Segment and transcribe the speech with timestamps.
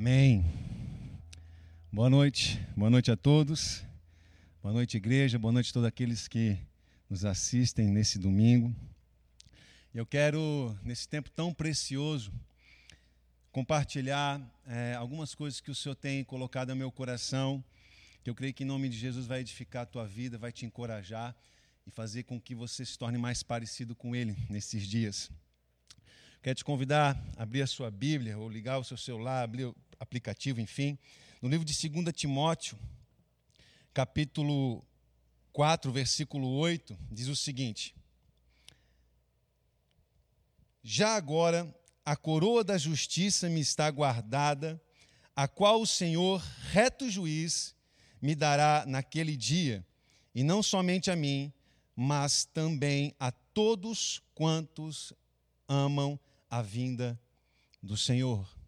[0.00, 0.42] Amém.
[1.92, 3.82] Boa noite, boa noite a todos.
[4.62, 5.38] Boa noite, igreja.
[5.38, 6.56] Boa noite a todos aqueles que
[7.10, 8.74] nos assistem nesse domingo.
[9.94, 12.32] Eu quero, nesse tempo tão precioso,
[13.52, 17.62] compartilhar é, algumas coisas que o Senhor tem colocado no meu coração,
[18.24, 20.64] que eu creio que em nome de Jesus vai edificar a tua vida, vai te
[20.64, 21.36] encorajar
[21.86, 25.30] e fazer com que você se torne mais parecido com Ele nesses dias.
[26.42, 30.60] Quero te convidar a abrir a sua Bíblia, ou ligar o seu celular, abrir aplicativo,
[30.60, 30.98] enfim.
[31.42, 32.78] No livro de 2 Timóteo,
[33.92, 34.82] capítulo
[35.52, 37.94] 4, versículo 8, diz o seguinte:
[40.82, 41.72] Já agora
[42.04, 44.82] a coroa da justiça me está guardada,
[45.36, 47.76] a qual o Senhor, reto juiz,
[48.20, 49.86] me dará naquele dia,
[50.34, 51.52] e não somente a mim,
[51.94, 55.12] mas também a todos quantos
[55.68, 57.20] amam a vinda
[57.82, 58.59] do Senhor.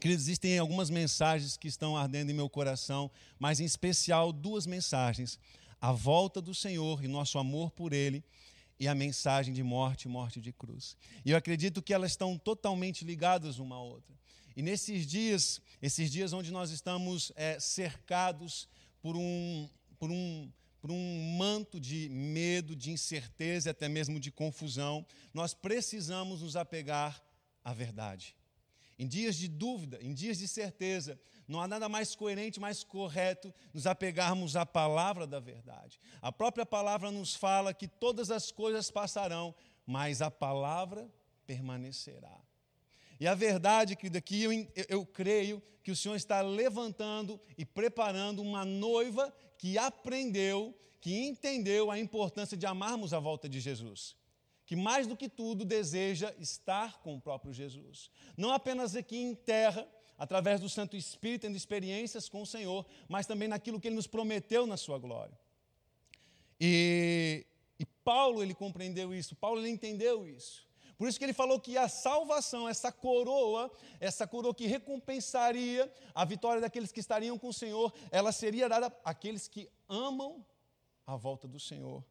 [0.00, 5.38] Queridos, existem algumas mensagens que estão ardendo em meu coração, mas em especial duas mensagens:
[5.78, 8.24] a volta do Senhor e nosso amor por Ele,
[8.78, 10.96] e a mensagem de morte morte de cruz.
[11.22, 14.18] E eu acredito que elas estão totalmente ligadas uma à outra.
[14.56, 18.66] E nesses dias, esses dias onde nós estamos é, cercados
[19.02, 24.30] por um, por um por um manto de medo, de incerteza e até mesmo de
[24.30, 25.04] confusão,
[25.34, 27.22] nós precisamos nos apegar
[27.62, 28.34] à verdade.
[29.00, 33.50] Em dias de dúvida, em dias de certeza, não há nada mais coerente, mais correto
[33.72, 35.98] nos apegarmos à palavra da verdade.
[36.20, 39.54] A própria palavra nos fala que todas as coisas passarão,
[39.86, 41.10] mas a palavra
[41.46, 42.42] permanecerá.
[43.18, 47.64] E a verdade, querido, aqui eu, eu, eu creio que o Senhor está levantando e
[47.64, 54.14] preparando uma noiva que aprendeu, que entendeu a importância de amarmos a volta de Jesus.
[54.70, 58.08] Que mais do que tudo deseja estar com o próprio Jesus.
[58.36, 59.84] Não apenas aqui em terra,
[60.16, 64.06] através do Santo Espírito, tendo experiências com o Senhor, mas também naquilo que ele nos
[64.06, 65.36] prometeu na sua glória.
[66.60, 67.44] E,
[67.80, 70.64] e Paulo, ele compreendeu isso, Paulo, ele entendeu isso.
[70.96, 76.24] Por isso que ele falou que a salvação, essa coroa, essa coroa que recompensaria a
[76.24, 80.46] vitória daqueles que estariam com o Senhor, ela seria dada àqueles que amam
[81.04, 82.04] a volta do Senhor.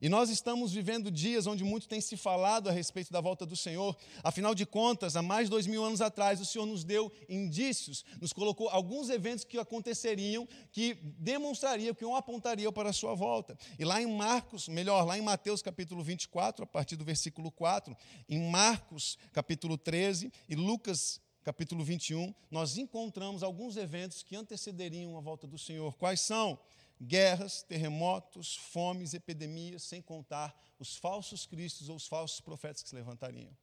[0.00, 3.54] E nós estamos vivendo dias onde muito tem se falado a respeito da volta do
[3.54, 3.94] Senhor.
[4.24, 8.04] Afinal de contas, há mais de dois mil anos atrás, o Senhor nos deu indícios,
[8.18, 13.58] nos colocou alguns eventos que aconteceriam, que demonstrariam, que um apontariam para a sua volta.
[13.78, 17.94] E lá em Marcos, melhor, lá em Mateus capítulo 24, a partir do versículo 4,
[18.26, 25.20] em Marcos capítulo 13 e Lucas capítulo 21, nós encontramos alguns eventos que antecederiam a
[25.20, 25.94] volta do Senhor.
[25.96, 26.58] Quais são?
[27.00, 32.94] Guerras, terremotos, fomes, epidemias, sem contar os falsos cristos ou os falsos profetas que se
[32.94, 33.56] levantariam.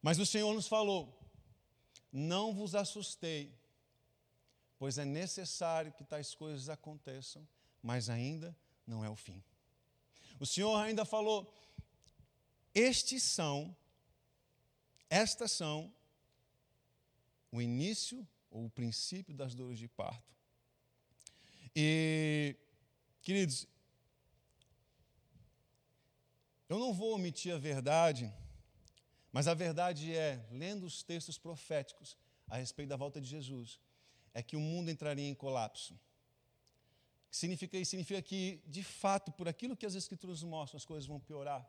[0.00, 1.18] Mas o Senhor nos falou:
[2.12, 3.54] não vos assustei,
[4.78, 7.46] pois é necessário que tais coisas aconteçam,
[7.82, 8.56] mas ainda
[8.86, 9.42] não é o fim.
[10.38, 11.52] O Senhor ainda falou:
[12.74, 13.76] estes são,
[15.08, 15.92] estas são
[17.52, 20.39] o início ou o princípio das dores de parto.
[21.74, 22.56] E,
[23.22, 23.66] queridos,
[26.68, 28.32] eu não vou omitir a verdade,
[29.32, 32.16] mas a verdade é, lendo os textos proféticos
[32.48, 33.78] a respeito da volta de Jesus,
[34.34, 35.98] é que o mundo entraria em colapso.
[37.30, 37.90] Significa isso?
[37.90, 41.68] Significa que, de fato, por aquilo que as Escrituras mostram, as coisas vão piorar.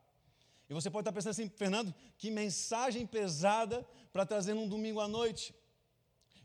[0.68, 5.08] E você pode estar pensando assim, Fernando, que mensagem pesada para trazer num domingo à
[5.08, 5.54] noite.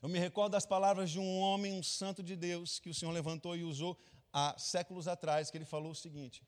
[0.02, 3.12] Eu me recordo das palavras de um homem, um santo de Deus, que o Senhor
[3.12, 3.96] levantou e usou
[4.32, 6.42] há séculos atrás, que ele falou o seguinte: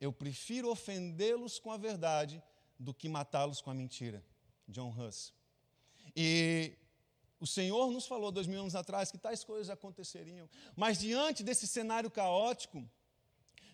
[0.00, 2.42] Eu prefiro ofendê-los com a verdade
[2.78, 4.24] do que matá-los com a mentira.
[4.68, 5.32] John Huss.
[6.14, 6.76] E
[7.38, 11.66] o Senhor nos falou dois mil anos atrás que tais coisas aconteceriam, mas diante desse
[11.66, 12.88] cenário caótico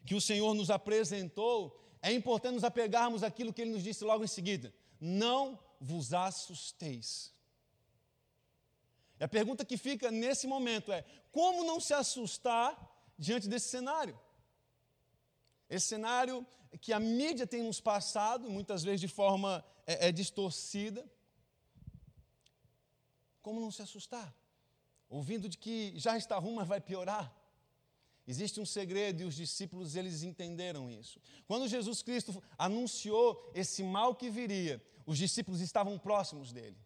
[0.04, 4.25] que o Senhor nos apresentou, é importante nos apegarmos àquilo que ele nos disse logo
[4.25, 7.33] em seguida: Não vos assusteis.
[9.22, 12.77] E a pergunta que fica nesse momento é: como não se assustar
[13.16, 14.19] diante desse cenário?
[15.71, 16.45] Esse cenário
[16.80, 21.09] que a mídia tem nos passado, muitas vezes de forma é, é distorcida.
[23.41, 24.34] Como não se assustar?
[25.09, 27.33] Ouvindo de que já está ruim, mas vai piorar.
[28.27, 31.21] Existe um segredo e os discípulos eles entenderam isso.
[31.47, 36.77] Quando Jesus Cristo anunciou esse mal que viria, os discípulos estavam próximos dele.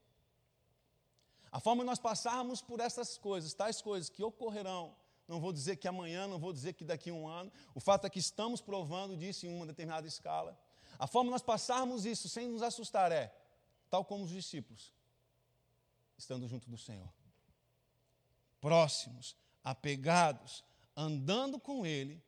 [1.51, 4.95] A forma de nós passarmos por essas coisas, tais coisas que ocorrerão,
[5.29, 8.07] não vou dizer que amanhã, não vou dizer que daqui a um ano, o fato
[8.07, 10.59] é que estamos provando disso em uma determinada escala.
[10.99, 13.35] A forma de nós passarmos isso sem nos assustar é,
[13.91, 14.93] tal como os discípulos,
[16.17, 17.13] estando junto do Senhor.
[18.61, 20.65] Próximos, apegados,
[20.97, 22.23] andando com Ele,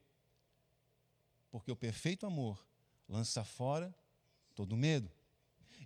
[1.51, 2.67] porque o perfeito amor
[3.09, 3.95] lança fora
[4.55, 5.11] todo medo.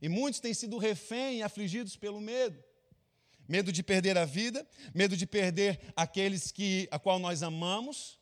[0.01, 2.63] E muitos têm sido refém e afligidos pelo medo.
[3.53, 8.19] Medo de perder a vida, medo de perder aqueles que a qual nós amamos.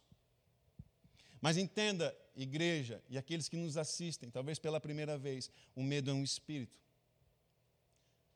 [1.40, 6.14] Mas entenda, igreja e aqueles que nos assistem, talvez pela primeira vez, o medo é
[6.14, 6.76] um espírito.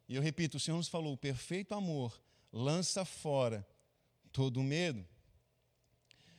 [0.08, 3.66] E eu repito, o Senhor nos falou: o perfeito amor lança fora
[4.30, 5.04] todo medo.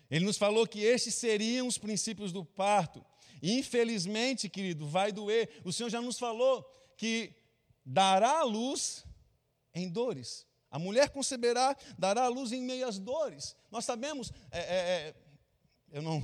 [0.10, 3.06] Ele nos falou que estes seriam os princípios do parto.
[3.44, 5.50] Infelizmente, querido, vai doer.
[5.66, 6.64] O Senhor já nos falou
[6.96, 7.36] que
[7.86, 9.04] dará a luz
[9.76, 10.48] em dores.
[10.72, 13.56] A mulher conceberá, dará a luz em meio às dores.
[13.70, 15.16] Nós sabemos, é, é, é,
[15.92, 16.24] eu, não,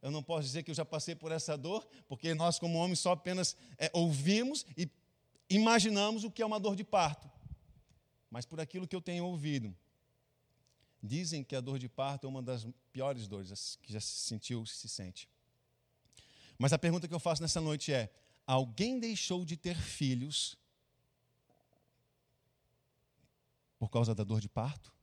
[0.00, 3.00] eu não posso dizer que eu já passei por essa dor, porque nós, como homens,
[3.00, 4.88] só apenas é, ouvimos e
[5.48, 7.28] imaginamos o que é uma dor de parto.
[8.30, 9.76] Mas por aquilo que eu tenho ouvido,
[11.02, 14.64] dizem que a dor de parto é uma das piores dores que já se sentiu,
[14.66, 15.28] se sente.
[16.58, 18.12] Mas a pergunta que eu faço nessa noite é:
[18.46, 20.56] alguém deixou de ter filhos
[23.80, 24.94] por causa da dor de parto?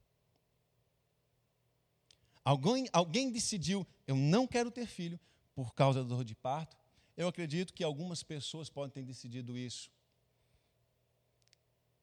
[2.44, 5.18] Alguém, alguém decidiu, eu não quero ter filho
[5.52, 6.76] por causa da dor de parto?
[7.16, 9.90] Eu acredito que algumas pessoas podem ter decidido isso.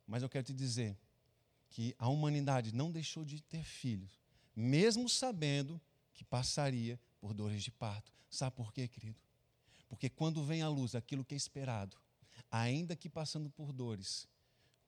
[0.06, 0.98] Mas eu quero te dizer
[1.69, 4.19] que a humanidade não deixou de ter filhos,
[4.54, 5.81] mesmo sabendo
[6.13, 8.12] que passaria por dores de parto.
[8.30, 9.19] Sabe por quê, querido?
[9.88, 11.98] Porque quando vem à luz aquilo que é esperado,
[12.51, 14.27] ainda que passando por dores,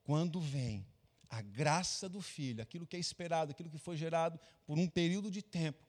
[0.04, 0.86] quando vem
[1.30, 5.30] a graça do filho, aquilo que é esperado, aquilo que foi gerado por um período
[5.30, 5.86] de tempo,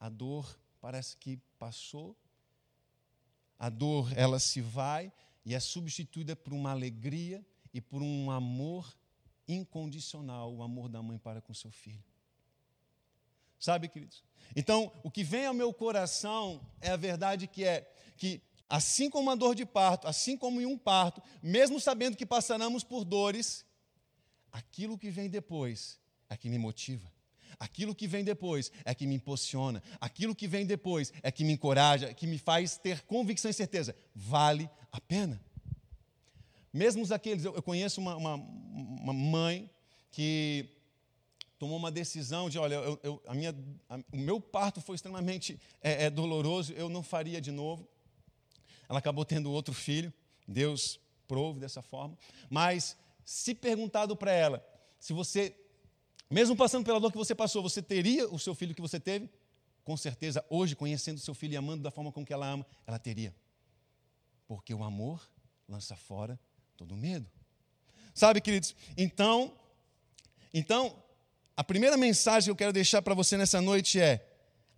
[0.00, 2.16] a dor parece que passou,
[3.58, 5.12] a dor ela se vai
[5.44, 8.96] e é substituída por uma alegria e por um amor
[9.46, 12.04] incondicional, o amor da mãe para com seu filho.
[13.58, 14.22] Sabe, queridos?
[14.54, 19.30] Então, o que vem ao meu coração é a verdade que é que assim como
[19.30, 23.64] a dor de parto, assim como em um parto, mesmo sabendo que passaremos por dores,
[24.54, 25.98] aquilo que vem depois
[26.30, 27.12] é que me motiva.
[27.58, 29.82] Aquilo que vem depois é que me impulsiona.
[30.00, 33.96] Aquilo que vem depois é que me encoraja, que me faz ter convicção e certeza.
[34.14, 35.40] Vale a pena.
[36.72, 39.68] Mesmo aqueles, eu conheço uma, uma, uma mãe
[40.10, 40.68] que
[41.58, 43.54] tomou uma decisão de, olha, eu, eu, a minha,
[43.88, 47.88] a, o meu parto foi extremamente é, é, doloroso, eu não faria de novo.
[48.88, 50.12] Ela acabou tendo outro filho,
[50.46, 52.16] Deus prove dessa forma.
[52.50, 54.64] Mas se perguntado para ela,
[54.98, 55.54] se você,
[56.30, 59.28] mesmo passando pela dor que você passou, você teria o seu filho que você teve?
[59.84, 62.98] Com certeza, hoje, conhecendo seu filho e amando da forma com que ela ama, ela
[62.98, 63.34] teria.
[64.46, 65.28] Porque o amor
[65.68, 66.38] lança fora
[66.76, 67.30] todo medo.
[68.14, 68.74] Sabe, queridos?
[68.96, 69.52] Então,
[70.52, 70.96] então,
[71.56, 74.26] a primeira mensagem que eu quero deixar para você nessa noite é: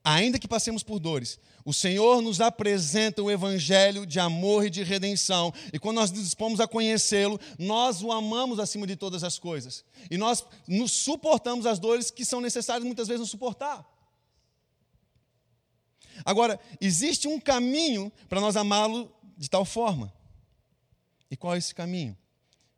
[0.03, 4.85] ainda que passemos por dores, o Senhor nos apresenta o evangelho de amor e de
[4.85, 5.53] redenção.
[5.73, 9.85] E quando nós nos dispomos a conhecê-lo, nós o amamos acima de todas as coisas.
[10.09, 13.85] E nós nos suportamos as dores que são necessárias muitas vezes nos suportar.
[16.25, 20.15] Agora, existe um caminho para nós amá-lo de tal forma.
[21.29, 22.17] E qual é esse caminho?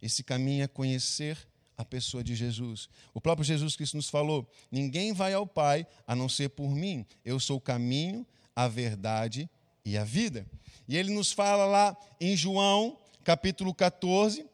[0.00, 1.36] Esse caminho é conhecer
[1.76, 2.88] a pessoa de Jesus.
[3.12, 7.04] O próprio Jesus Cristo nos falou: ninguém vai ao Pai a não ser por mim.
[7.22, 8.26] Eu sou o caminho,
[8.58, 9.48] a verdade
[9.84, 10.46] e a vida.
[10.88, 14.44] E ele nos fala lá em João, capítulo 14,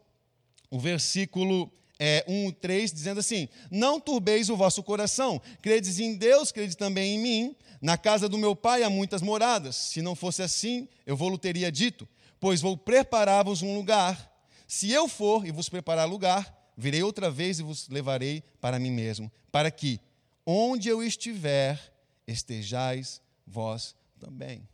[0.70, 6.16] o versículo é, 1 e 3, dizendo assim: Não turbeis o vosso coração, credes em
[6.16, 7.56] Deus, credes também em mim.
[7.80, 9.76] Na casa do meu pai há muitas moradas.
[9.76, 12.08] Se não fosse assim, eu vou-lhe teria dito
[12.44, 14.30] pois vou preparar-vos um lugar.
[14.68, 18.90] Se eu for e vos preparar lugar, virei outra vez e vos levarei para mim
[18.90, 19.98] mesmo, para que,
[20.44, 21.80] onde eu estiver,
[22.26, 24.68] estejais vós também.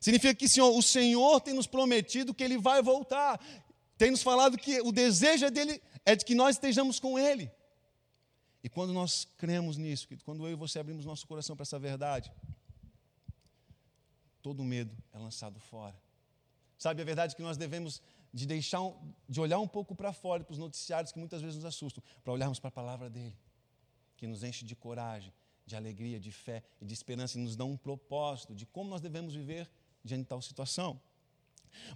[0.00, 3.40] Significa que Senhor, o Senhor tem nos prometido que Ele vai voltar,
[3.96, 7.50] tem nos falado que o desejo é dele é de que nós estejamos com Ele.
[8.62, 12.32] E quando nós cremos nisso, quando eu e você abrimos nosso coração para essa verdade,
[14.42, 15.96] todo medo é lançado fora.
[16.78, 18.80] Sabe, a verdade é que nós devemos de deixar,
[19.28, 22.32] de olhar um pouco para fora, para os noticiários que muitas vezes nos assustam, para
[22.32, 23.36] olharmos para a palavra dele,
[24.16, 25.32] que nos enche de coragem,
[25.66, 29.00] de alegria, de fé e de esperança e nos dá um propósito de como nós
[29.00, 29.68] devemos viver
[30.04, 31.00] diante de tal situação.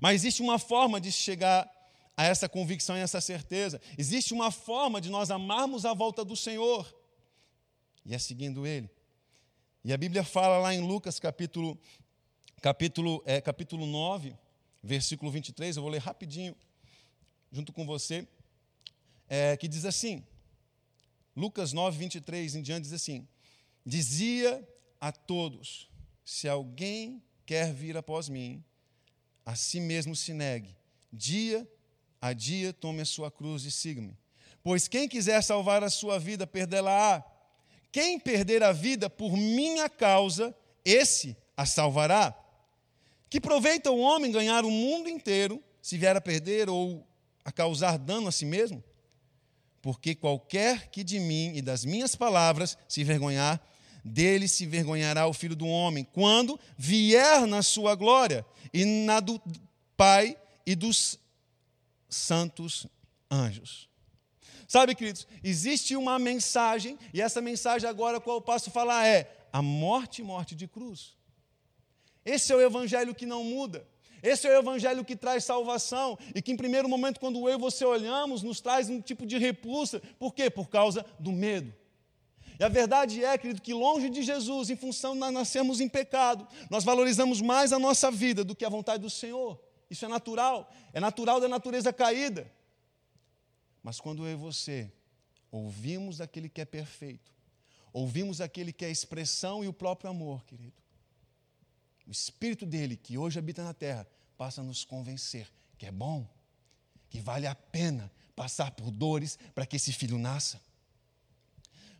[0.00, 1.70] Mas existe uma forma de chegar
[2.16, 3.80] a essa convicção e essa certeza.
[3.96, 6.92] Existe uma forma de nós amarmos a volta do Senhor.
[8.04, 8.90] E é seguindo Ele.
[9.84, 11.78] E a Bíblia fala lá em Lucas capítulo,
[12.60, 14.36] capítulo, é, capítulo 9,
[14.82, 16.54] versículo 23, eu vou ler rapidinho
[17.50, 18.26] junto com você.
[19.28, 20.24] é, que diz assim,
[21.36, 23.26] Lucas 9, 23 em diante diz assim:
[23.84, 24.66] Dizia
[25.00, 25.90] a todos:
[26.24, 28.64] Se alguém quer vir após mim,
[29.44, 30.76] a si mesmo se negue,
[31.12, 31.68] dia
[32.20, 34.16] a dia tome a sua cruz e siga-me.
[34.62, 37.24] Pois quem quiser salvar a sua vida, perdê-la-á.
[37.90, 42.36] Quem perder a vida por minha causa, esse a salvará.
[43.28, 47.06] Que proveita o homem ganhar o mundo inteiro, se vier a perder ou
[47.44, 48.84] a causar dano a si mesmo?
[49.82, 53.60] Porque qualquer que de mim e das minhas palavras se envergonhar,
[54.04, 59.40] dele se envergonhará o filho do homem, quando vier na sua glória e na do
[59.96, 61.18] Pai e dos
[62.08, 62.86] santos
[63.30, 63.88] anjos.
[64.66, 69.60] Sabe, queridos, existe uma mensagem, e essa mensagem agora, qual eu posso falar, é a
[69.60, 71.16] morte morte de cruz.
[72.24, 73.86] Esse é o evangelho que não muda.
[74.22, 77.58] Esse é o evangelho que traz salvação e que, em primeiro momento, quando eu e
[77.58, 80.00] você olhamos, nos traz um tipo de repulsa.
[80.18, 80.50] Por quê?
[80.50, 81.72] Por causa do medo.
[82.58, 85.88] E a verdade é, querido, que longe de Jesus, em função de nós nascermos em
[85.88, 89.58] pecado, nós valorizamos mais a nossa vida do que a vontade do Senhor.
[89.88, 92.52] Isso é natural, é natural da natureza caída.
[93.82, 94.92] Mas quando eu e você
[95.50, 97.32] ouvimos aquele que é perfeito,
[97.92, 100.79] ouvimos aquele que é a expressão e o próprio amor, querido,
[102.06, 105.46] o Espírito dele, que hoje habita na terra, passa a nos convencer
[105.80, 106.28] que é bom,
[107.08, 110.60] que vale a pena passar por dores para que esse filho nasça.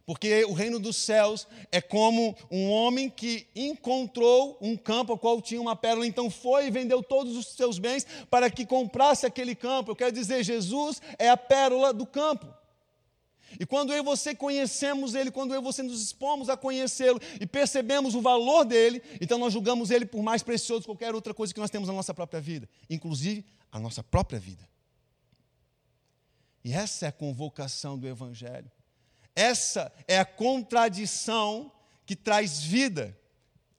[0.05, 5.41] Porque o reino dos céus é como um homem que encontrou um campo ao qual
[5.41, 9.55] tinha uma pérola, então foi e vendeu todos os seus bens para que comprasse aquele
[9.55, 9.93] campo.
[9.93, 12.60] Eu quero dizer, Jesus é a pérola do campo.
[13.59, 17.21] E quando eu e você conhecemos Ele, quando eu e você nos expomos a conhecê-lo
[17.41, 21.35] e percebemos o valor dele, então nós julgamos Ele por mais precioso que qualquer outra
[21.35, 24.69] coisa que nós temos na nossa própria vida, inclusive a nossa própria vida.
[26.65, 28.71] E essa é a convocação do Evangelho.
[29.35, 31.73] Essa é a contradição
[32.05, 33.17] que traz vida.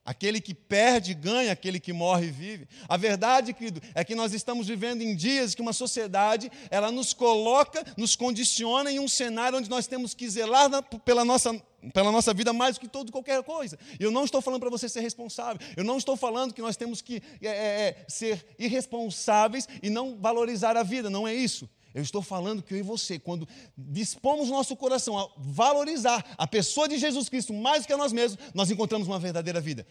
[0.03, 2.67] Aquele que perde, ganha, aquele que morre, vive.
[2.89, 7.13] A verdade, querido, é que nós estamos vivendo em dias que uma sociedade, ela nos
[7.13, 11.53] coloca, nos condiciona em um cenário onde nós temos que zelar na, pela, nossa,
[11.93, 13.77] pela nossa vida mais do que todo qualquer coisa.
[14.00, 15.62] Eu não estou falando para você ser responsável.
[15.77, 20.17] Eu não estou falando que nós temos que é, é, é, ser irresponsáveis e não
[20.20, 21.12] valorizar a vida.
[21.12, 21.70] Não é isso.
[21.93, 26.88] Eu estou falando que eu e você, quando dispomos nosso coração a valorizar a pessoa
[26.88, 29.86] de Jesus Cristo mais do que a nós mesmos, nós encontramos uma verdadeira vida.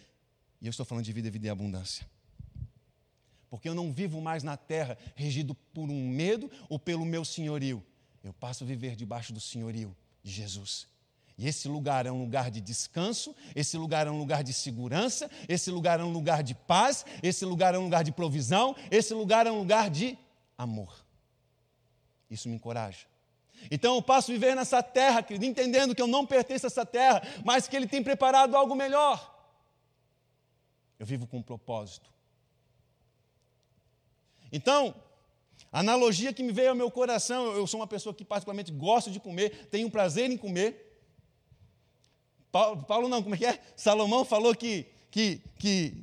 [0.60, 2.06] E eu estou falando de vida, vida e abundância.
[3.48, 7.84] Porque eu não vivo mais na terra regido por um medo ou pelo meu senhorio.
[8.22, 10.86] Eu passo a viver debaixo do senhorio de Jesus.
[11.36, 15.30] E esse lugar é um lugar de descanso, esse lugar é um lugar de segurança,
[15.48, 19.14] esse lugar é um lugar de paz, esse lugar é um lugar de provisão, esse
[19.14, 20.18] lugar é um lugar de
[20.58, 20.94] amor.
[22.30, 23.06] Isso me encoraja.
[23.70, 26.86] Então eu passo a viver nessa terra, querido, entendendo que eu não pertenço a essa
[26.86, 29.38] terra, mas que Ele tem preparado algo melhor.
[30.98, 32.08] Eu vivo com um propósito.
[34.52, 34.94] Então,
[35.72, 39.10] a analogia que me veio ao meu coração, eu sou uma pessoa que particularmente gosto
[39.10, 40.86] de comer, tenho prazer em comer.
[42.50, 43.60] Paulo, Paulo não, como é que é?
[43.76, 45.94] Salomão falou que, que, que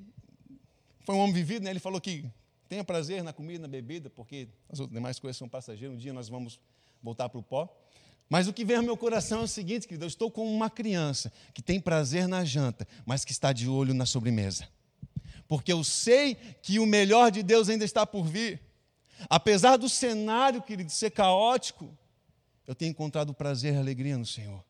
[1.01, 1.69] foi um homem vivido, né?
[1.69, 2.25] ele falou que
[2.67, 5.95] Tenha prazer na comida, na bebida, porque as outras demais coisas são passageiras.
[5.95, 6.59] Um dia nós vamos
[7.01, 7.73] voltar para o pó.
[8.29, 10.69] Mas o que vem ao meu coração é o seguinte, querido: eu estou com uma
[10.69, 14.67] criança que tem prazer na janta, mas que está de olho na sobremesa.
[15.47, 18.61] Porque eu sei que o melhor de Deus ainda está por vir.
[19.29, 21.89] Apesar do cenário, querido, ser caótico,
[22.67, 24.63] eu tenho encontrado prazer e alegria no Senhor.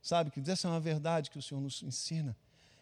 [0.00, 2.36] Sabe, querido, essa é uma verdade que o Senhor nos ensina.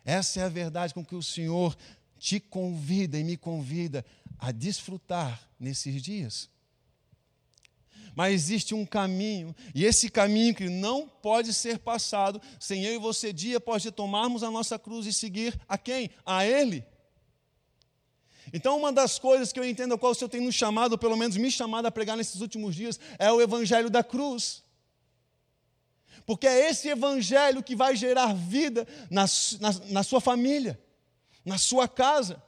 [0.05, 1.77] Essa é a verdade com que o Senhor
[2.21, 4.05] te convida e me convida
[4.39, 6.51] a desfrutar nesses dias.
[8.15, 12.99] Mas existe um caminho, e esse caminho que não pode ser passado sem eu e
[12.99, 16.11] você, dia após dia, tomarmos a nossa cruz e seguir a quem?
[16.27, 16.85] A Ele.
[18.53, 21.17] Então, uma das coisas que eu entendo, a qual o Senhor tem nos chamado, pelo
[21.17, 24.63] menos me chamado a pregar nesses últimos dias, é o Evangelho da cruz.
[26.27, 29.25] Porque é esse Evangelho que vai gerar vida na,
[29.61, 30.79] na, na sua família
[31.45, 32.43] na sua casa.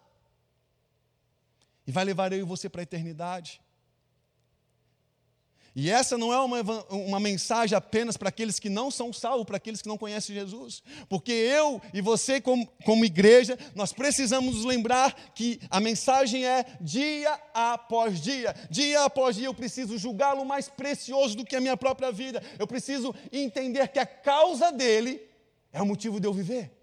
[1.87, 3.61] E vai levar eu e você para a eternidade.
[5.75, 9.57] E essa não é uma, uma mensagem apenas para aqueles que não são salvos, para
[9.57, 10.83] aqueles que não conhecem Jesus.
[11.09, 16.67] Porque eu e você, como, como igreja, nós precisamos nos lembrar que a mensagem é
[16.79, 18.55] dia após dia.
[18.69, 22.43] Dia após dia eu preciso julgá-lo mais precioso do que a minha própria vida.
[22.59, 25.23] Eu preciso entender que a causa dele
[25.73, 26.82] é o motivo de eu viver.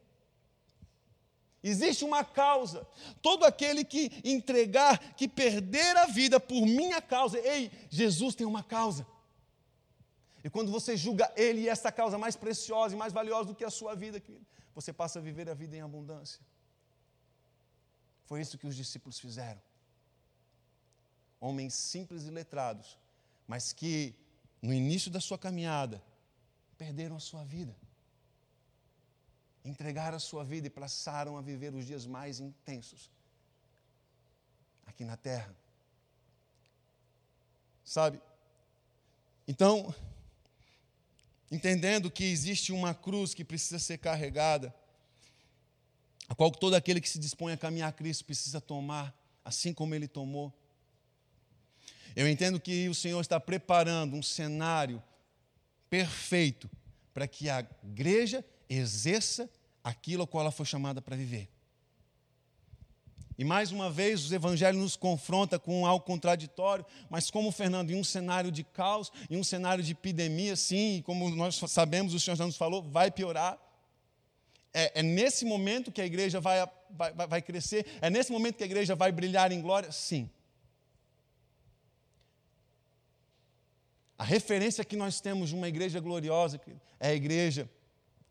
[1.63, 2.87] Existe uma causa.
[3.21, 8.63] Todo aquele que entregar, que perder a vida por minha causa, ei, Jesus tem uma
[8.63, 9.05] causa.
[10.43, 13.65] E quando você julga Ele e essa causa mais preciosa e mais valiosa do que
[13.65, 14.21] a sua vida,
[14.73, 16.39] você passa a viver a vida em abundância.
[18.25, 19.61] Foi isso que os discípulos fizeram.
[21.41, 22.97] Homens simples e letrados,
[23.47, 24.15] mas que
[24.61, 26.01] no início da sua caminhada
[26.77, 27.75] perderam a sua vida.
[29.63, 33.09] Entregaram a sua vida e passaram a viver os dias mais intensos
[34.85, 35.55] aqui na terra.
[37.83, 38.21] Sabe?
[39.47, 39.93] Então,
[41.51, 44.73] entendendo que existe uma cruz que precisa ser carregada,
[46.27, 49.95] a qual todo aquele que se dispõe a caminhar a Cristo precisa tomar, assim como
[49.95, 50.53] ele tomou.
[52.15, 55.01] Eu entendo que o Senhor está preparando um cenário
[55.89, 56.69] perfeito
[57.13, 59.49] para que a igreja exerça
[59.83, 61.49] aquilo a qual ela foi chamada para viver.
[63.37, 67.95] E mais uma vez, o Evangelho nos confronta com algo contraditório, mas como Fernando, em
[67.95, 72.35] um cenário de caos, em um cenário de epidemia, sim, como nós sabemos, o Senhor
[72.35, 73.57] já nos falou, vai piorar.
[74.73, 78.63] É, é nesse momento que a igreja vai, vai, vai crescer, é nesse momento que
[78.63, 79.89] a igreja vai brilhar em glória?
[79.89, 80.29] Sim.
[84.17, 86.59] A referência que nós temos de uma igreja gloriosa
[86.99, 87.69] é a igreja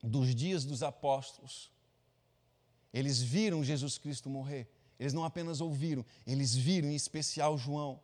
[0.02, 1.70] dos dias dos apóstolos.
[2.92, 4.68] Eles viram Jesus Cristo morrer.
[4.98, 8.00] Eles não apenas ouviram, eles viram, em especial João.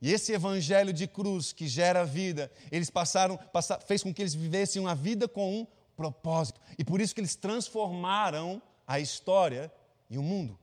[0.00, 3.38] E esse evangelho de cruz que gera vida, eles passaram,
[3.86, 6.60] fez com que eles vivessem uma vida com um propósito.
[6.78, 9.70] E por isso que eles transformaram a história
[10.08, 10.58] e o mundo.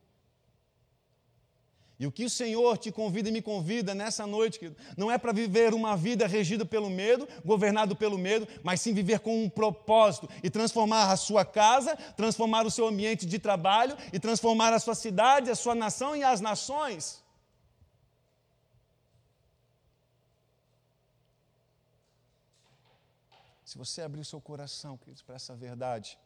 [2.00, 5.18] E o que o Senhor te convida e me convida nessa noite, querido, não é
[5.18, 9.50] para viver uma vida regida pelo medo, governado pelo medo, mas sim viver com um
[9.50, 14.78] propósito e transformar a sua casa, transformar o seu ambiente de trabalho e transformar a
[14.78, 17.22] sua cidade, a sua nação e as nações.
[23.62, 26.18] Se você abrir o seu coração, queridos, para essa verdade,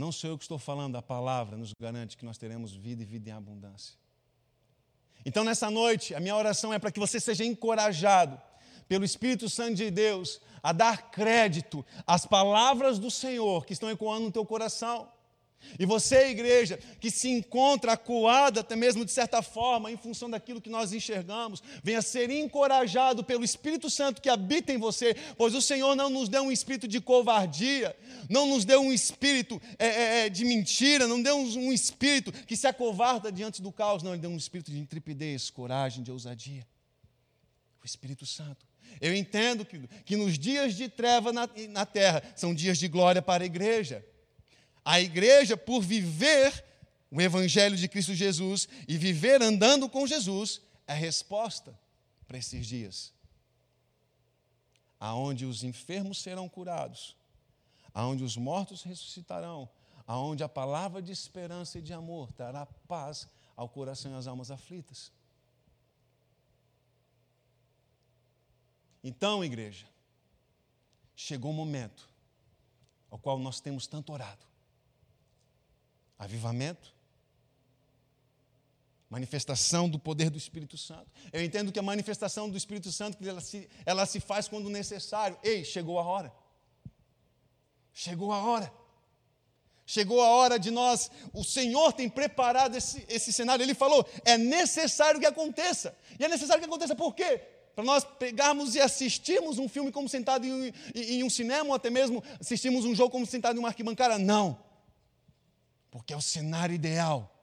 [0.00, 3.04] não sou eu que estou falando, a palavra nos garante que nós teremos vida e
[3.04, 3.94] vida em abundância.
[5.26, 8.40] Então, nessa noite, a minha oração é para que você seja encorajado
[8.88, 14.24] pelo Espírito Santo de Deus a dar crédito às palavras do Senhor que estão ecoando
[14.24, 15.06] no teu coração.
[15.78, 20.60] E você, igreja, que se encontra acuada, até mesmo de certa forma, em função daquilo
[20.60, 25.62] que nós enxergamos, venha ser encorajado pelo Espírito Santo que habita em você, pois o
[25.62, 27.96] Senhor não nos deu um espírito de covardia,
[28.28, 32.56] não nos deu um espírito é, é, é de mentira, não deu um espírito que
[32.56, 36.66] se acovarda diante do caos, não, Ele deu um espírito de intrepidez, coragem, de ousadia.
[37.82, 38.66] O Espírito Santo.
[39.00, 43.22] Eu entendo que, que nos dias de treva na, na terra são dias de glória
[43.22, 44.04] para a igreja.
[44.84, 46.64] A igreja, por viver
[47.10, 51.78] o Evangelho de Cristo Jesus e viver andando com Jesus, é a resposta
[52.26, 53.12] para esses dias.
[54.98, 57.16] Aonde os enfermos serão curados,
[57.92, 59.68] aonde os mortos ressuscitarão,
[60.06, 64.50] aonde a palavra de esperança e de amor trará paz ao coração e às almas
[64.50, 65.12] aflitas.
[69.02, 69.86] Então, igreja,
[71.16, 72.08] chegou o momento
[73.10, 74.49] ao qual nós temos tanto orado
[76.20, 76.94] avivamento,
[79.08, 81.10] manifestação do poder do Espírito Santo.
[81.32, 85.36] Eu entendo que a manifestação do Espírito Santo ela se, ela se faz quando necessário.
[85.42, 86.30] Ei, chegou a hora.
[87.92, 88.70] Chegou a hora.
[89.86, 93.64] Chegou a hora de nós, o Senhor tem preparado esse, esse cenário.
[93.64, 95.96] Ele falou: é necessário que aconteça.
[96.16, 97.40] E é necessário que aconteça por quê?
[97.74, 101.74] Para nós pegarmos e assistirmos um filme como sentado em, em, em um cinema, ou
[101.74, 104.16] até mesmo assistirmos um jogo como sentado em uma arquibancada.
[104.16, 104.69] Não
[105.90, 107.36] porque é o cenário ideal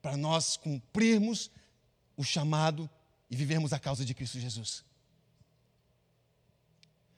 [0.00, 1.50] para nós cumprirmos
[2.16, 2.88] o chamado
[3.30, 4.84] e vivermos a causa de Cristo Jesus.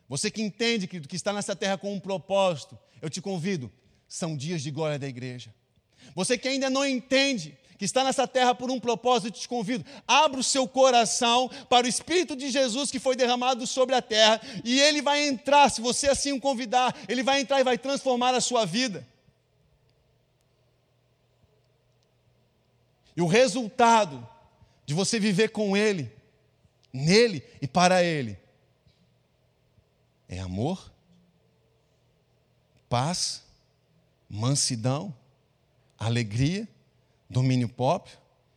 [0.08, 3.72] Você que entende, querido, que está nessa terra com um propósito, eu te convido,
[4.08, 5.54] são dias de glória da igreja.
[6.14, 10.40] Você que ainda não entende, que está nessa terra por um propósito, te convido, abra
[10.40, 14.80] o seu coração para o Espírito de Jesus que foi derramado sobre a terra, e
[14.80, 18.40] ele vai entrar, se você assim o convidar, ele vai entrar e vai transformar a
[18.40, 19.06] sua vida.
[23.20, 24.26] E o resultado
[24.86, 26.10] de você viver com Ele,
[26.90, 28.38] nele e para Ele,
[30.26, 30.90] é amor,
[32.88, 33.42] paz,
[34.26, 35.14] mansidão,
[35.98, 36.66] alegria,
[37.28, 38.16] domínio próprio,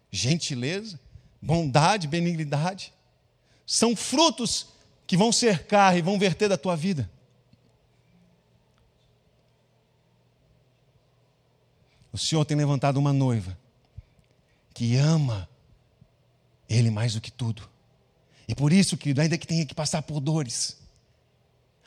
[0.09, 0.97] gentileza,
[1.41, 2.93] bondade, benignidade.
[3.67, 4.67] São frutos
[5.05, 7.11] que vão cercar e vão verter da tua vida.
[12.13, 13.61] O Senhor tem levantado uma noiva
[14.73, 15.49] que ama
[16.69, 17.69] Ele mais do que tudo.
[18.47, 20.77] E por isso, querido, ainda que tenha que passar por dores,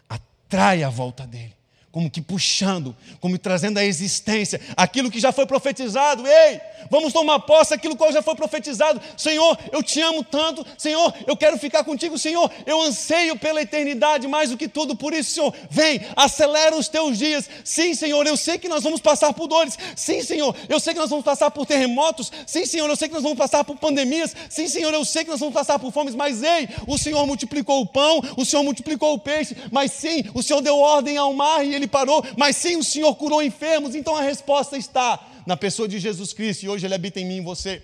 [0.08, 1.56] atrai a volta dele
[1.96, 6.26] como que puxando, como trazendo à existência aquilo que já foi profetizado.
[6.26, 9.00] Ei, vamos tomar posse daquilo que já foi profetizado.
[9.16, 10.62] Senhor, eu te amo tanto.
[10.76, 12.18] Senhor, eu quero ficar contigo.
[12.18, 14.94] Senhor, eu anseio pela eternidade mais do que tudo.
[14.94, 17.48] Por isso, Senhor, vem, acelera os teus dias.
[17.64, 19.78] Sim, Senhor, eu sei que nós vamos passar por dores.
[19.96, 22.30] Sim, Senhor, eu sei que nós vamos passar por terremotos.
[22.46, 24.36] Sim, Senhor, eu sei que nós vamos passar por pandemias.
[24.50, 26.14] Sim, Senhor, eu sei que nós vamos passar por fomes.
[26.14, 29.56] Mas, ei, o Senhor multiplicou o pão, o Senhor multiplicou o peixe.
[29.72, 32.84] Mas sim, o Senhor deu ordem ao mar e ele ele parou, mas sim o
[32.84, 33.94] Senhor curou enfermos.
[33.94, 37.36] Então a resposta está na pessoa de Jesus Cristo e hoje ele habita em mim
[37.36, 37.82] e você.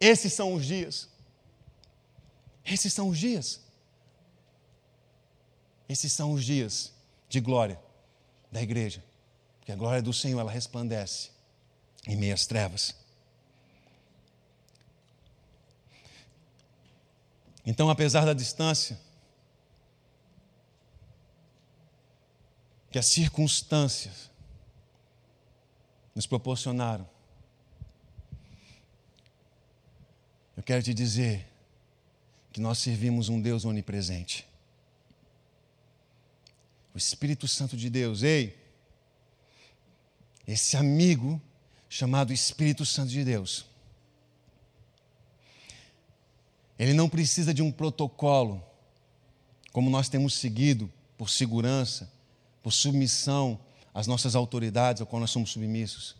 [0.00, 1.08] Esses são os dias.
[2.64, 3.60] Esses são os dias.
[5.88, 6.92] Esses são os dias
[7.28, 7.78] de glória
[8.50, 9.04] da igreja.
[9.58, 11.30] Porque a glória do Senhor ela resplandece
[12.06, 12.94] em meias trevas.
[17.64, 18.98] Então, apesar da distância,
[22.92, 24.30] que as circunstâncias
[26.14, 27.08] nos proporcionaram.
[30.54, 31.48] Eu quero te dizer
[32.52, 34.46] que nós servimos um Deus onipresente.
[36.94, 38.60] O Espírito Santo de Deus, ei,
[40.46, 41.40] esse amigo
[41.88, 43.64] chamado Espírito Santo de Deus,
[46.78, 48.62] ele não precisa de um protocolo,
[49.72, 52.12] como nós temos seguido por segurança,
[52.62, 53.58] por submissão
[53.92, 56.16] às nossas autoridades ao qual nós somos submissos,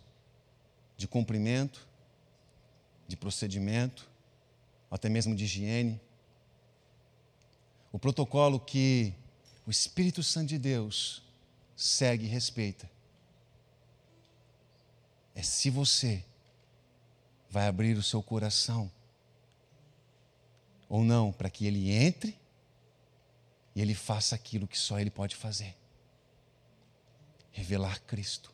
[0.97, 1.87] de cumprimento,
[3.07, 4.09] de procedimento,
[4.91, 5.99] até mesmo de higiene.
[7.91, 9.13] O protocolo que
[9.65, 11.23] o Espírito Santo de Deus
[11.75, 12.89] segue e respeita
[15.35, 16.23] é se você
[17.49, 18.91] vai abrir o seu coração
[20.87, 22.37] ou não para que ele entre
[23.75, 25.75] e ele faça aquilo que só ele pode fazer
[27.53, 28.51] revelar Cristo.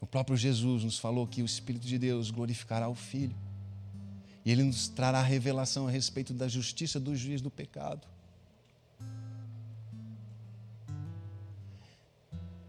[0.00, 3.36] O próprio Jesus nos falou que o Espírito de Deus glorificará o Filho.
[4.44, 8.06] E ele nos trará revelação a respeito da justiça do juiz do pecado.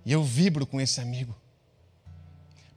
[0.06, 1.36] E eu vibro com esse amigo.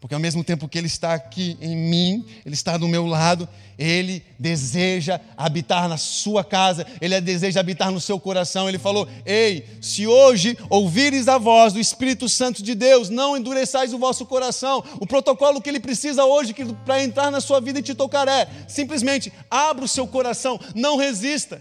[0.00, 3.48] Porque ao mesmo tempo que Ele está aqui em mim, Ele está do meu lado,
[3.76, 8.68] Ele deseja habitar na sua casa, Ele deseja habitar no seu coração.
[8.68, 13.92] Ele falou: Ei, se hoje ouvires a voz do Espírito Santo de Deus, não endureçais
[13.92, 14.84] o vosso coração.
[15.00, 18.48] O protocolo que Ele precisa hoje para entrar na sua vida e te tocar é
[18.68, 21.61] simplesmente abra o seu coração, não resista.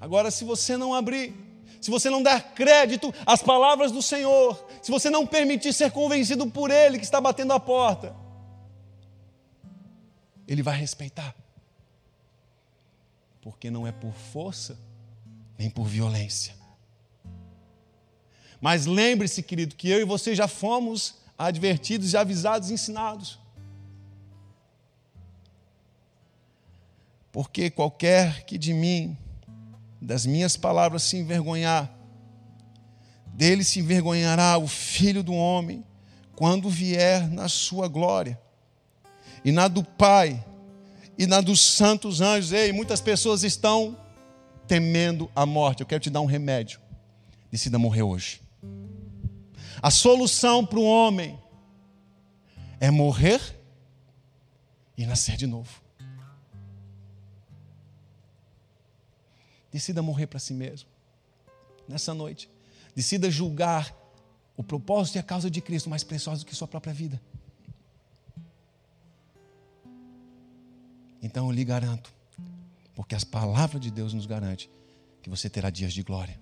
[0.00, 1.49] Agora, se você não abrir,
[1.80, 6.46] se você não der crédito às palavras do Senhor, se você não permitir ser convencido
[6.50, 8.14] por Ele que está batendo a porta,
[10.46, 11.34] Ele vai respeitar.
[13.40, 14.78] Porque não é por força,
[15.58, 16.54] nem por violência.
[18.60, 23.38] Mas lembre-se, querido, que eu e você já fomos advertidos, avisados, ensinados.
[27.32, 29.16] Porque qualquer que de mim
[30.00, 31.92] das minhas palavras se envergonhar,
[33.26, 35.84] dele se envergonhará o filho do homem,
[36.34, 38.40] quando vier na sua glória,
[39.44, 40.42] e na do Pai,
[41.18, 42.52] e na dos santos anjos.
[42.52, 43.98] Ei, muitas pessoas estão
[44.66, 45.80] temendo a morte.
[45.80, 46.80] Eu quero te dar um remédio.
[47.50, 48.40] Decida morrer hoje.
[49.82, 51.38] A solução para o homem
[52.78, 53.40] é morrer
[54.96, 55.82] e nascer de novo.
[59.72, 60.88] Decida morrer para si mesmo.
[61.88, 62.48] Nessa noite.
[62.94, 63.94] Decida julgar
[64.56, 67.20] o propósito e a causa de Cristo mais preciosos do que sua própria vida.
[71.22, 72.12] Então eu lhe garanto,
[72.94, 74.70] porque as palavras de Deus nos garante
[75.22, 76.40] que você terá dias de glória.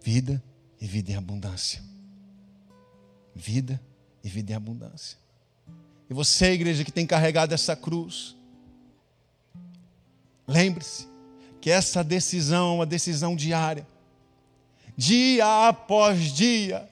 [0.00, 0.42] Vida
[0.80, 1.82] e vida em abundância.
[3.34, 3.80] Vida
[4.24, 5.18] e vida em abundância.
[6.08, 8.36] E você, igreja, que tem carregado essa cruz,
[10.46, 11.06] lembre-se,
[11.62, 13.86] que essa decisão é uma decisão diária,
[14.96, 16.90] dia após dia,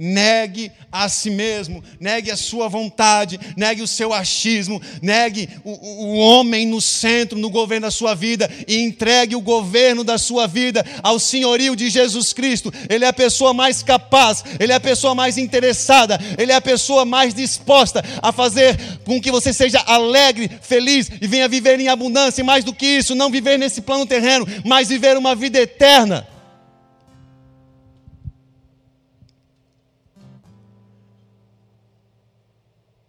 [0.00, 6.16] Negue a si mesmo, negue a sua vontade, negue o seu achismo, negue o, o,
[6.18, 10.86] homem no centro, no governo da sua vida e entregue o governo da sua vida
[11.02, 12.72] ao senhorio de Jesus Cristo.
[12.88, 16.60] Ele é a pessoa mais capaz, ele é a pessoa mais interessada, ele é a
[16.60, 21.88] pessoa mais disposta a fazer com que você seja alegre, feliz e venha viver em
[21.88, 22.40] abundância.
[22.40, 26.37] E mais do que isso, não viver nesse plano terreno, mas viver uma vida eterna.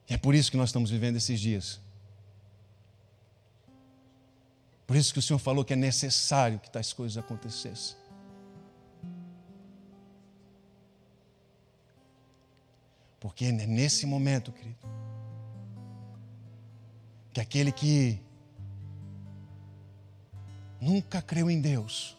[0.10, 1.80] É por isso que nós estamos vivendo esses dias.
[4.88, 7.96] Por isso que o Senhor falou que é necessário que tais coisas acontecessem.
[13.20, 14.80] Porque é nesse momento, querido,
[17.32, 18.20] que aquele que
[20.82, 22.18] nunca creu em Deus,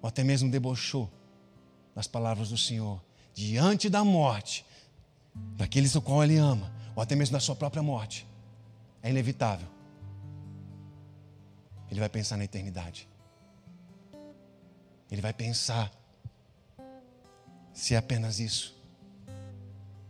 [0.00, 1.10] ou até mesmo debochou
[1.94, 3.02] das palavras do Senhor,
[3.34, 4.64] diante da morte,
[5.56, 8.26] daqueles o qual ele ama, ou até mesmo da sua própria morte,
[9.02, 9.68] é inevitável.
[11.90, 13.08] Ele vai pensar na eternidade.
[15.10, 15.92] Ele vai pensar
[17.72, 18.74] se é apenas isso.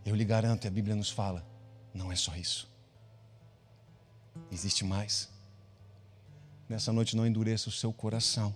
[0.05, 1.45] Eu lhe garanto, e a Bíblia nos fala,
[1.93, 2.69] não é só isso.
[4.51, 5.29] Existe mais.
[6.69, 8.55] Nessa noite não endureça o seu coração.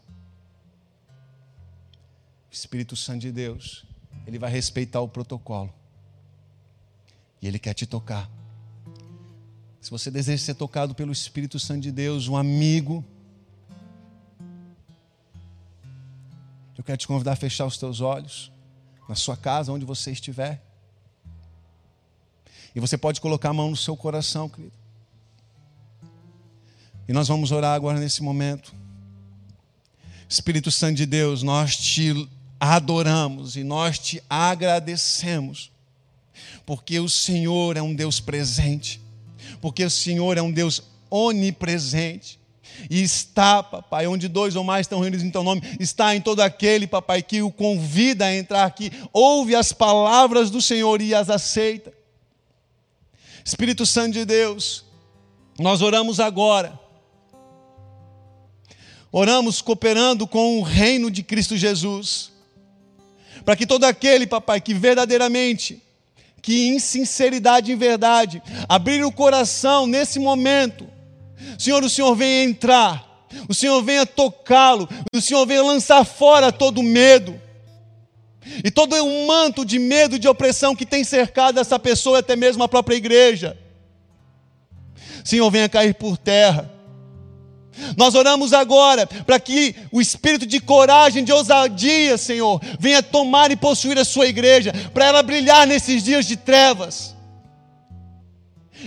[2.50, 3.85] O Espírito Santo de Deus,
[4.26, 5.72] ele vai respeitar o protocolo.
[7.40, 8.29] E Ele quer te tocar.
[9.81, 13.05] Se você deseja ser tocado pelo Espírito Santo de Deus, um amigo,
[16.77, 18.53] eu quero te convidar a fechar os teus olhos,
[19.09, 20.62] na sua casa, onde você estiver.
[22.74, 24.77] E você pode colocar a mão no seu coração, querido.
[27.09, 28.74] E nós vamos orar agora nesse momento.
[30.29, 32.29] Espírito Santo de Deus, nós te
[32.61, 35.72] adoramos e nós te agradecemos
[36.68, 39.00] porque o Senhor é um Deus presente,
[39.59, 42.38] porque o Senhor é um Deus onipresente.
[42.90, 46.40] E está, papai, onde dois ou mais estão reunidos em teu nome, está em todo
[46.40, 51.31] aquele, papai, que o convida a entrar aqui, ouve as palavras do Senhor e as
[51.31, 51.90] aceita.
[53.42, 54.85] Espírito Santo de Deus,
[55.59, 56.78] nós oramos agora.
[59.11, 62.31] Oramos cooperando com o reino de Cristo Jesus.
[63.42, 65.88] Para que todo aquele, papai, que verdadeiramente
[66.42, 70.88] que em sinceridade e verdade, abrir o coração nesse momento.
[71.59, 76.83] Senhor, o Senhor venha entrar, o Senhor venha tocá-lo, o Senhor venha lançar fora todo
[76.83, 77.40] medo.
[78.64, 82.62] E todo o manto de medo, de opressão que tem cercado essa pessoa, até mesmo
[82.62, 83.57] a própria igreja.
[85.22, 86.78] Senhor, venha cair por terra.
[87.97, 93.57] Nós oramos agora para que o espírito de coragem, de ousadia, Senhor, venha tomar e
[93.57, 97.17] possuir a sua igreja, para ela brilhar nesses dias de trevas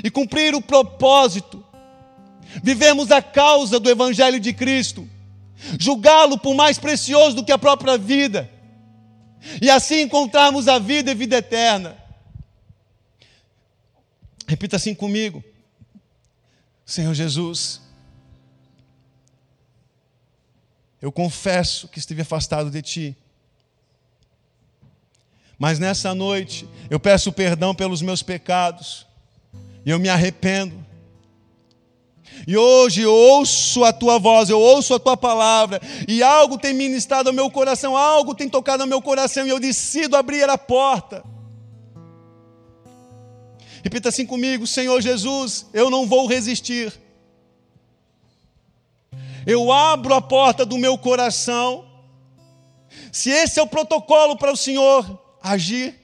[0.04, 1.64] e cumprir o propósito,
[2.64, 5.08] vivemos a causa do Evangelho de Cristo,
[5.80, 8.50] julgá-lo por mais precioso do que a própria vida,
[9.62, 11.98] e assim encontrarmos a vida e vida eterna.
[14.48, 15.44] Repita assim comigo,
[16.86, 17.91] Senhor Jesus
[21.02, 23.18] Eu confesso que estive afastado de ti.
[25.58, 29.08] Mas nessa noite eu peço perdão pelos meus pecados.
[29.86, 30.86] E eu me arrependo.
[32.48, 36.74] E hoje eu ouço a tua voz, eu ouço a tua palavra, e algo tem
[36.74, 40.58] ministrado ao meu coração, algo tem tocado ao meu coração, e eu decido abrir a
[40.58, 41.24] porta.
[43.84, 46.94] Repita assim comigo: Senhor Jesus, eu não vou resistir
[49.46, 51.86] eu abro a porta do meu coração.
[53.12, 55.96] Se esse é o protocolo para o Senhor agir,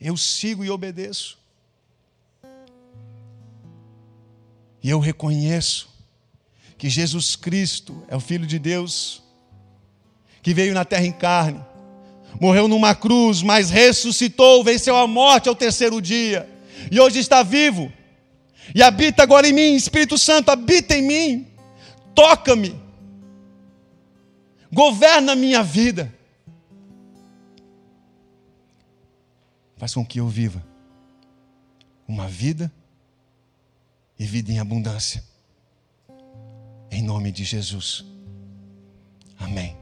[0.00, 1.38] eu sigo e obedeço.
[4.82, 5.88] E eu reconheço
[6.76, 9.22] que Jesus Cristo é o Filho de Deus,
[10.42, 11.64] que veio na terra em carne,
[12.38, 16.48] morreu numa cruz, mas ressuscitou, venceu a morte ao terceiro dia,
[16.90, 17.90] e hoje está vivo,
[18.74, 21.53] e habita agora em mim, Espírito Santo habita em mim
[22.14, 22.80] toca-me,
[24.72, 26.12] governa a minha vida,
[29.76, 30.64] faz com que eu viva
[32.06, 32.72] uma vida
[34.18, 35.24] e vida em abundância,
[36.90, 38.04] em nome de Jesus.
[39.38, 39.76] Amém.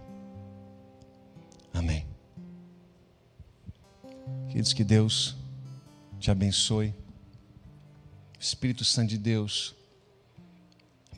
[1.72, 2.06] Amém.
[4.48, 5.36] Queridos, que Deus
[6.18, 6.94] te abençoe.
[8.38, 9.74] Espírito Santo de Deus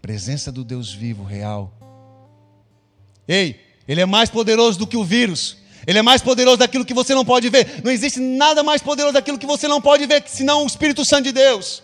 [0.04, 1.72] presença do Deus vivo, real.
[3.26, 5.56] Ei, Ele é mais poderoso do que o vírus.
[5.86, 7.82] Ele é mais poderoso daquilo que você não pode ver.
[7.82, 11.24] Não existe nada mais poderoso daquilo que você não pode ver, senão o Espírito Santo
[11.24, 11.82] de Deus.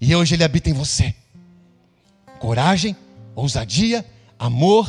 [0.00, 1.12] E hoje Ele habita em você.
[2.38, 2.96] Coragem,
[3.34, 4.06] ousadia,
[4.38, 4.88] amor,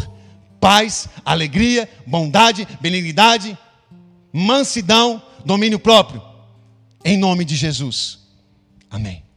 [0.60, 3.58] paz, alegria, bondade, benignidade,
[4.32, 6.22] mansidão, domínio próprio.
[7.04, 8.20] Em nome de Jesus.
[8.88, 9.29] Amém.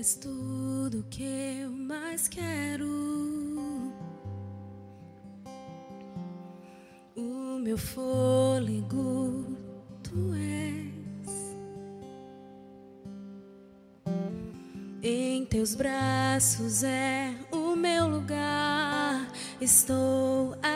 [0.00, 3.92] és tudo que eu mais quero.
[7.14, 9.44] O meu fôlego
[10.02, 11.54] tu és.
[15.02, 19.30] Em teus braços é o meu lugar.
[19.60, 20.69] Estou aqui.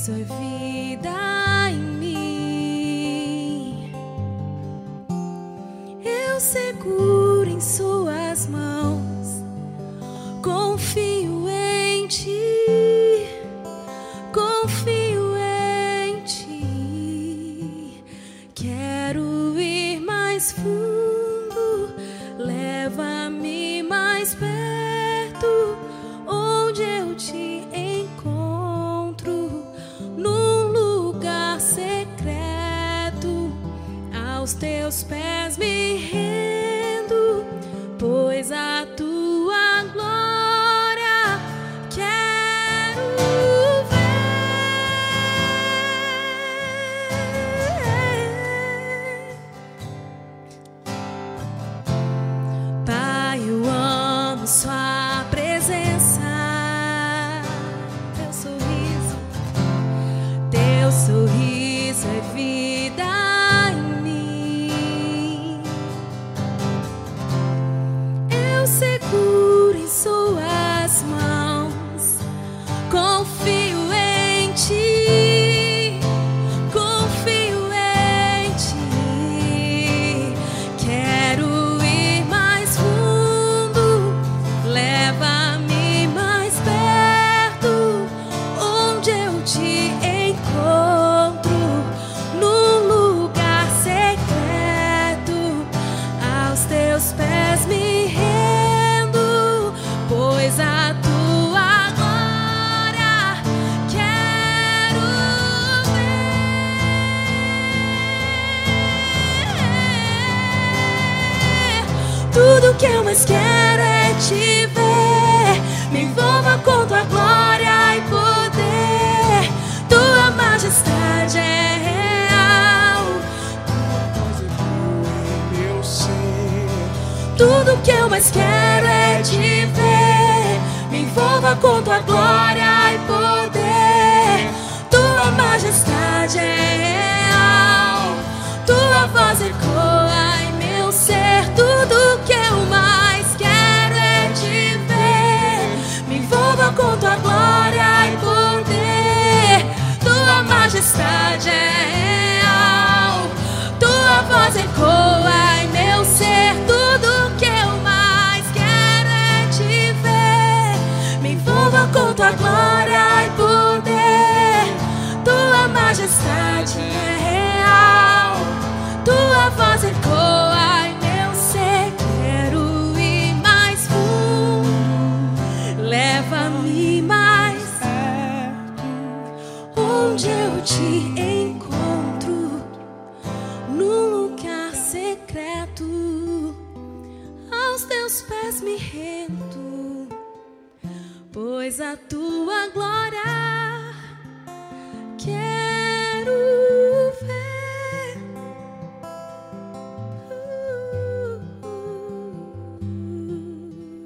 [0.00, 0.69] resolvi